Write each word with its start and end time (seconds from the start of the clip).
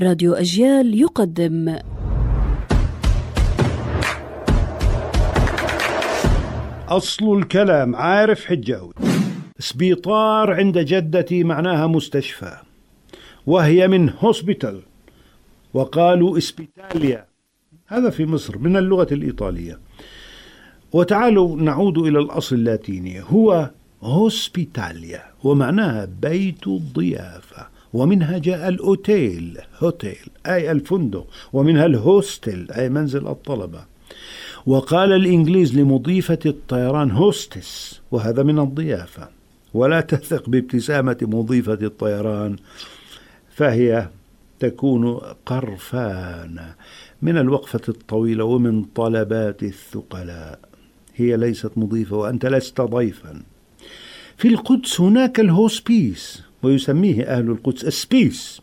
راديو 0.00 0.32
أجيال 0.32 1.00
يقدم. 1.00 1.78
أصل 6.88 7.38
الكلام 7.38 7.96
عارف 7.96 8.44
حجاوي. 8.44 8.92
سبيطار 9.58 10.52
عند 10.52 10.78
جدتي 10.78 11.44
معناها 11.44 11.86
مستشفى. 11.86 12.56
وهي 13.46 13.88
من 13.88 14.10
hospital. 14.18 14.82
وقالوا 15.74 16.38
إسبيتاليا. 16.38 17.26
هذا 17.86 18.10
في 18.10 18.26
مصر 18.26 18.58
من 18.58 18.76
اللغة 18.76 19.14
الإيطالية. 19.14 19.78
وتعالوا 20.92 21.56
نعود 21.56 21.98
إلى 21.98 22.18
الأصل 22.18 22.56
اللاتيني. 22.56 23.22
هو 23.22 23.70
hospitalia 24.02 25.22
ومعناها 25.44 26.04
بيت 26.04 26.66
الضيافة. 26.66 27.71
ومنها 27.92 28.38
جاء 28.38 28.68
الأوتيل 28.68 29.58
هوتيل 29.78 30.30
أي 30.46 30.70
الفندق 30.70 31.26
ومنها 31.52 31.86
ال 31.86 31.98
hostel 31.98 32.70
أي 32.70 32.88
منزل 32.88 33.26
الطلبة. 33.26 33.84
وقال 34.66 35.12
الإنجليز 35.12 35.78
لمضيفة 35.78 36.38
الطيران 36.46 37.10
hostess 37.10 38.00
وهذا 38.10 38.42
من 38.42 38.58
الضيافة. 38.58 39.28
ولا 39.74 40.00
تثق 40.00 40.48
بابتسامة 40.48 41.18
مضيفة 41.22 41.78
الطيران 41.82 42.56
فهي 43.54 44.08
تكون 44.58 45.20
قرفانة 45.46 46.74
من 47.22 47.38
الوقفة 47.38 47.80
الطويلة 47.88 48.44
ومن 48.44 48.84
طلبات 48.84 49.62
الثقلاء. 49.62 50.58
هي 51.16 51.36
ليست 51.36 51.70
مضيفة 51.76 52.16
وأنت 52.16 52.46
لست 52.46 52.80
ضيفا. 52.80 53.42
في 54.36 54.48
القدس 54.48 55.00
هناك 55.00 55.40
ال 55.40 55.51
hospice. 55.51 56.42
ويسميه 56.62 57.22
أهل 57.22 57.50
القدس 57.50 57.84
السبيس 57.84 58.62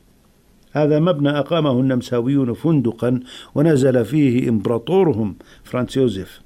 هذا 0.71 0.99
مبنى 0.99 1.29
أقامه 1.29 1.79
النمساويون 1.79 2.53
فندقا 2.53 3.19
ونزل 3.55 4.05
فيه 4.05 4.49
إمبراطورهم 4.49 5.35
فرانس 5.63 5.97
يوزيف. 5.97 6.41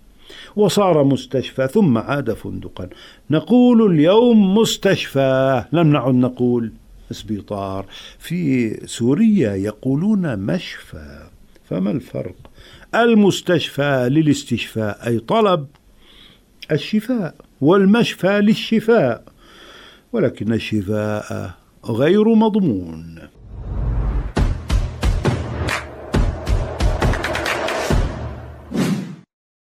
وصار 0.55 1.03
مستشفى 1.03 1.67
ثم 1.67 1.97
عاد 1.97 2.33
فندقا. 2.33 2.89
نقول 3.29 3.91
اليوم 3.91 4.57
مستشفى 4.57 5.63
لم 5.71 5.87
نعد 5.87 6.13
نقول. 6.13 6.71
سبيطار 7.11 7.85
في 8.19 8.73
سوريا 8.87 9.55
يقولون 9.55 10.39
مشفى. 10.39 11.27
فما 11.69 11.91
الفرق؟ 11.91 12.35
المستشفى 12.95 14.07
للاستشفاء 14.11 15.07
أي 15.07 15.19
طلب 15.19 15.67
الشفاء 16.71 17.35
والمشفى 17.61 18.41
للشفاء. 18.41 19.32
ولكن 20.13 20.53
الشفاء 20.53 21.51
غير 21.85 22.35
مضمون. 22.35 23.19